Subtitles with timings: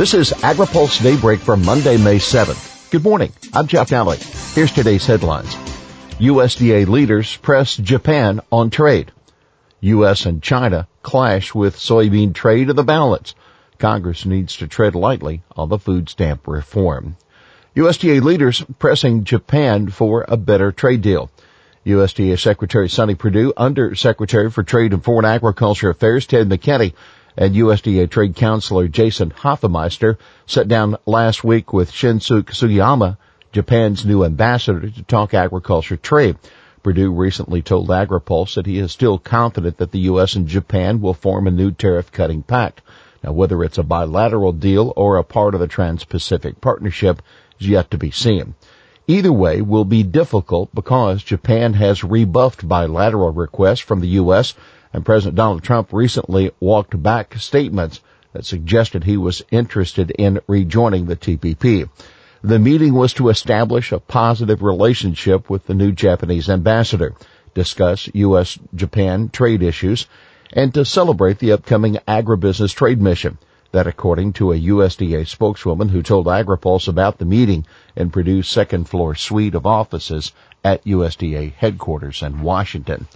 [0.00, 2.90] This is AgriPulse Daybreak for Monday, May 7th.
[2.90, 3.34] Good morning.
[3.52, 4.16] I'm Jeff Nalley.
[4.54, 5.54] Here's today's headlines.
[6.18, 9.12] USDA leaders press Japan on trade.
[9.80, 10.24] U.S.
[10.24, 13.34] and China clash with soybean trade of the balance.
[13.76, 17.18] Congress needs to tread lightly on the food stamp reform.
[17.76, 21.30] USDA leaders pressing Japan for a better trade deal.
[21.84, 26.94] USDA Secretary Sonny Perdue, Under Secretary for Trade and Foreign Agriculture Affairs Ted McKinney,
[27.36, 33.16] and USDA Trade Counselor Jason Hafemeister sat down last week with Shinsuke Sugiyama,
[33.52, 36.36] Japan's new ambassador, to talk agriculture trade.
[36.82, 40.34] Perdue recently told AgriPulse that he is still confident that the U.S.
[40.34, 42.80] and Japan will form a new tariff cutting pact.
[43.22, 47.20] Now, whether it's a bilateral deal or a part of the Trans-Pacific Partnership
[47.58, 48.54] is yet to be seen.
[49.06, 54.54] Either way will be difficult because Japan has rebuffed bilateral requests from the U.S.
[54.92, 58.00] and President Donald Trump recently walked back statements
[58.32, 61.88] that suggested he was interested in rejoining the TPP.
[62.42, 67.14] The meeting was to establish a positive relationship with the new Japanese ambassador,
[67.54, 70.06] discuss U.S.-Japan trade issues,
[70.52, 73.38] and to celebrate the upcoming agribusiness trade mission.
[73.72, 78.88] That according to a USDA spokeswoman who told AgriPulse about the meeting in Perdue's second
[78.88, 80.32] floor suite of offices
[80.64, 83.06] at USDA headquarters in Washington.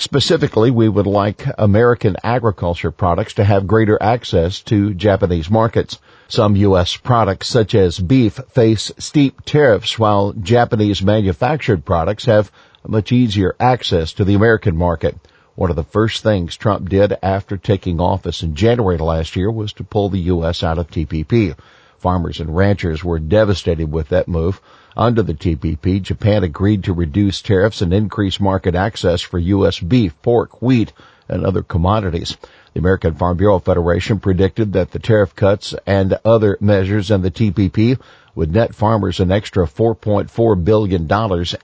[0.00, 5.98] Specifically, we would like American agriculture products to have greater access to Japanese markets.
[6.26, 6.96] Some U.S.
[6.96, 12.50] products such as beef face steep tariffs while Japanese manufactured products have
[12.88, 15.18] much easier access to the American market.
[15.54, 19.74] One of the first things Trump did after taking office in January last year was
[19.74, 20.62] to pull the U.S.
[20.62, 21.54] out of TPP.
[22.00, 24.60] Farmers and ranchers were devastated with that move.
[24.96, 29.78] Under the TPP, Japan agreed to reduce tariffs and increase market access for U.S.
[29.78, 30.94] beef, pork, wheat,
[31.28, 32.38] and other commodities.
[32.72, 37.30] The American Farm Bureau Federation predicted that the tariff cuts and other measures in the
[37.30, 38.00] TPP
[38.34, 41.06] would net farmers an extra $4.4 billion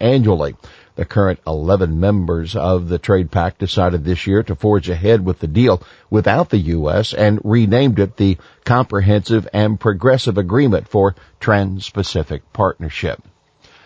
[0.01, 0.55] annually.
[0.97, 5.41] The current 11 members of the trade pact decided this year to forge ahead with
[5.41, 7.13] the deal without the U.S.
[7.13, 13.23] and renamed it the Comprehensive and Progressive Agreement for Trans-Pacific Partnership.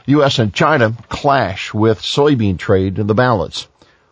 [0.07, 0.39] U.S.
[0.39, 3.67] and China clash with soybean trade in the balance.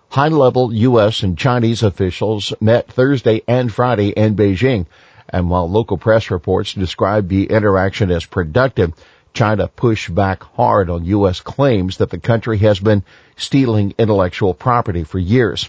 [0.08, 1.22] High-level U.S.
[1.22, 4.86] and Chinese officials met Thursday and Friday in Beijing,
[5.28, 8.92] and while local press reports described the interaction as productive,
[9.32, 11.40] China pushed back hard on U.S.
[11.40, 13.04] claims that the country has been
[13.36, 15.68] stealing intellectual property for years.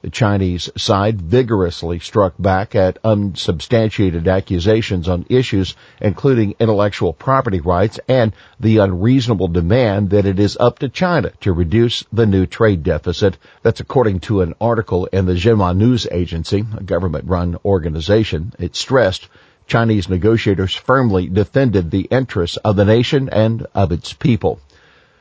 [0.00, 7.98] The Chinese side vigorously struck back at unsubstantiated accusations on issues including intellectual property rights
[8.06, 12.84] and the unreasonable demand that it is up to China to reduce the new trade
[12.84, 13.38] deficit.
[13.64, 18.52] That's according to an article in the Xinhua News Agency, a government-run organization.
[18.60, 19.28] It stressed
[19.68, 24.60] Chinese negotiators firmly defended the interests of the nation and of its people.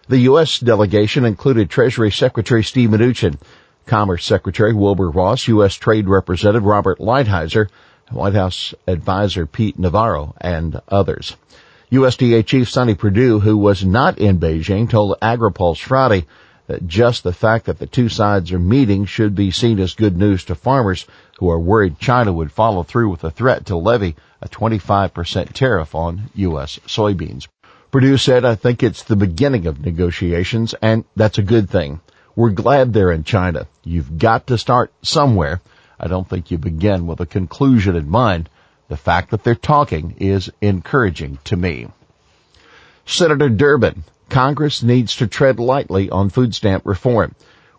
[0.08, 0.60] The U.S.
[0.60, 3.38] delegation included Treasury Secretary Steve Mnuchin,
[3.86, 5.76] Commerce Secretary Wilbur Ross, U.S.
[5.76, 7.68] Trade Representative Robert Lighthizer,
[8.10, 11.36] White House Advisor Pete Navarro, and others.
[11.92, 16.26] USDA Chief Sonny Perdue, who was not in Beijing, told AgriPulse Friday
[16.68, 20.18] that just the fact that the two sides are meeting should be seen as good
[20.18, 21.06] news to farmers
[21.40, 25.96] who are worried China would follow through with a threat to levy a 25% tariff
[25.96, 26.80] on U.S.
[26.88, 27.48] soybeans.
[27.92, 32.02] Perdue said, I think it's the beginning of negotiations and that's a good thing.
[32.36, 33.68] We're glad they're in China.
[33.84, 35.62] You've got to start somewhere.
[36.00, 38.50] I don't think you begin with a conclusion in mind.
[38.90, 41.88] The fact that they're talking is encouraging to me.
[43.06, 47.34] Senator Durbin Congress needs to tread lightly on food stamp reform.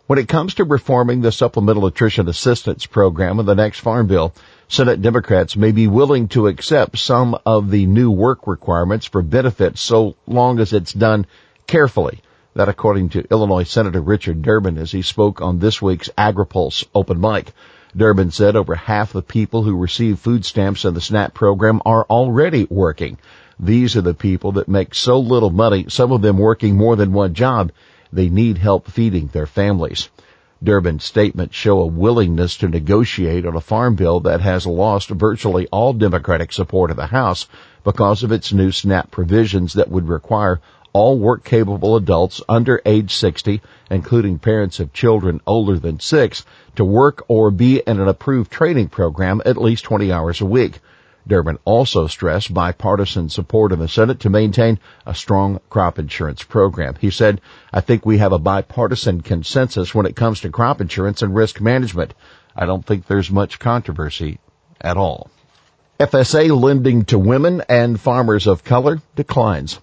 [0.09, 4.33] When it comes to reforming the Supplemental Nutrition Assistance Program in the next Farm Bill,
[4.67, 9.81] Senate Democrats may be willing to accept some of the new work requirements for benefits
[9.81, 11.27] so long as it's done
[11.67, 12.21] carefully.
[12.55, 17.21] That according to Illinois Senator Richard Durbin as he spoke on this week's AgriPulse open
[17.21, 17.53] mic.
[17.95, 22.07] Durbin said over half the people who receive food stamps in the SNAP program are
[22.09, 23.19] already working.
[23.59, 27.13] These are the people that make so little money, some of them working more than
[27.13, 27.71] one job,
[28.11, 30.09] they need help feeding their families.
[30.61, 35.67] Durbin's statements show a willingness to negotiate on a farm bill that has lost virtually
[35.71, 37.47] all Democratic support of the House
[37.83, 40.59] because of its new SNAP provisions that would require
[40.91, 46.45] all work capable adults under age 60, including parents of children older than six,
[46.75, 50.79] to work or be in an approved training program at least 20 hours a week.
[51.27, 56.95] Durbin also stressed bipartisan support in the Senate to maintain a strong crop insurance program.
[56.99, 61.21] He said, I think we have a bipartisan consensus when it comes to crop insurance
[61.21, 62.13] and risk management.
[62.55, 64.39] I don't think there's much controversy
[64.81, 65.29] at all.
[65.99, 69.79] FSA lending to women and farmers of color declines.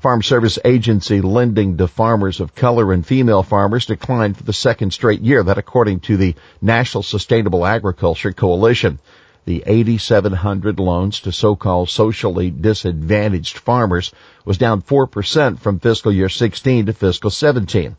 [0.00, 4.92] Farm Service Agency lending to farmers of color and female farmers declined for the second
[4.92, 5.42] straight year.
[5.42, 9.00] That according to the National Sustainable Agriculture Coalition.
[9.48, 14.12] The 8,700 loans to so-called socially disadvantaged farmers
[14.44, 17.96] was down 4% from fiscal year 16 to fiscal 17.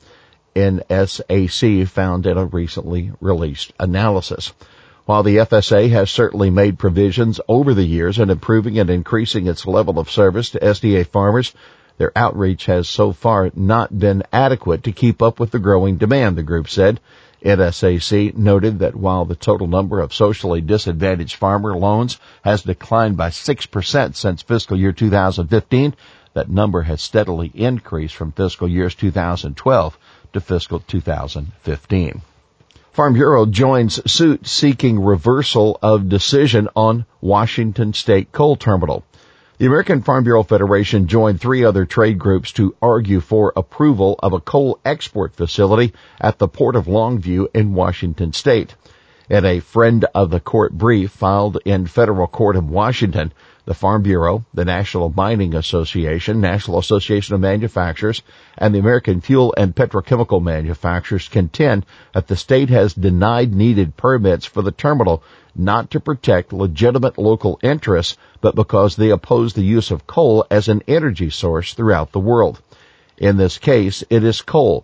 [0.56, 4.54] NSAC found in a recently released analysis.
[5.06, 9.66] While the FSA has certainly made provisions over the years in improving and increasing its
[9.66, 11.56] level of service to SDA farmers,
[12.00, 16.38] their outreach has so far not been adequate to keep up with the growing demand,
[16.38, 17.00] the group said.
[17.44, 23.30] NSAC noted that while the total number of socially disadvantaged farmer loans has declined by
[23.30, 25.94] 6% since fiscal year 2015,
[26.34, 29.98] that number has steadily increased from fiscal years 2012
[30.32, 32.22] to fiscal 2015.
[32.94, 39.04] Farm Bureau joins suit seeking reversal of decision on Washington State Coal Terminal.
[39.60, 44.32] The American Farm Bureau Federation joined three other trade groups to argue for approval of
[44.32, 48.76] a coal export facility at the Port of Longview in Washington State.
[49.30, 53.34] In a friend of the court brief filed in federal court in Washington,
[53.70, 58.24] the Farm Bureau, the National Mining Association, National Association of Manufacturers,
[58.58, 61.86] and the American Fuel and Petrochemical Manufacturers contend
[62.16, 65.22] that the state has denied needed permits for the terminal
[65.56, 70.68] not to protect legitimate local interests, but because they oppose the use of coal as
[70.68, 72.60] an energy source throughout the world.
[73.20, 74.84] In this case, it is coal.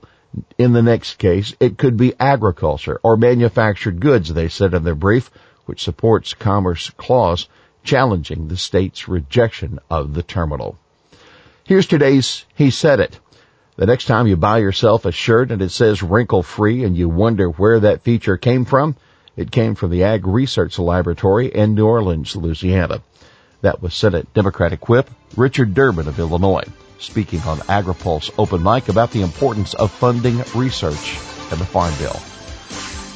[0.60, 4.94] In the next case, it could be agriculture or manufactured goods, they said in their
[4.94, 5.32] brief,
[5.66, 7.48] which supports Commerce Clause
[7.86, 10.78] challenging the state's rejection of the terminal.
[11.64, 13.20] Here's today's He Said It.
[13.78, 17.08] The next time you buy yourself a shirt and it says wrinkle free and you
[17.08, 18.96] wonder where that feature came from,
[19.38, 23.02] it came from the Ag Research Laboratory in New Orleans, Louisiana.
[23.62, 26.66] That was Senate Democratic Whip Richard Durbin of Illinois
[27.00, 31.18] speaking on AgriPulse Open Mic about the importance of funding research
[31.52, 32.35] in the Farm Bill.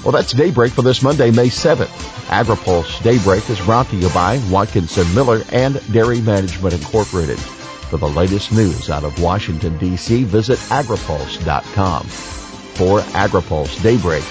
[0.03, 1.87] Well, that's Daybreak for this Monday, May 7th.
[2.29, 7.39] AgriPulse Daybreak is brought to you by Watkinson Miller and Dairy Management Incorporated.
[7.39, 12.05] For the latest news out of Washington, D.C., visit agripulse.com.
[12.05, 14.23] For AgriPulse Daybreak,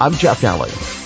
[0.00, 1.01] I'm Jeff Nalley.